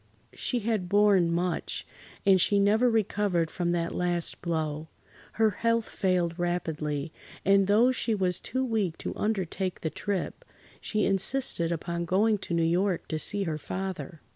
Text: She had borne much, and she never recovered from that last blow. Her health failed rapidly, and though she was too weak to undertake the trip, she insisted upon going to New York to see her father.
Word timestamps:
She 0.33 0.61
had 0.61 0.89
borne 0.89 1.31
much, 1.31 1.85
and 2.25 2.41
she 2.41 2.57
never 2.57 2.89
recovered 2.89 3.51
from 3.51 3.69
that 3.69 3.93
last 3.93 4.41
blow. 4.41 4.87
Her 5.33 5.51
health 5.51 5.87
failed 5.87 6.39
rapidly, 6.39 7.13
and 7.45 7.67
though 7.67 7.91
she 7.91 8.15
was 8.15 8.39
too 8.39 8.65
weak 8.65 8.97
to 8.97 9.13
undertake 9.15 9.81
the 9.81 9.91
trip, 9.91 10.43
she 10.79 11.05
insisted 11.05 11.71
upon 11.71 12.05
going 12.05 12.39
to 12.39 12.55
New 12.55 12.63
York 12.63 13.07
to 13.09 13.19
see 13.19 13.43
her 13.43 13.59
father. 13.59 14.21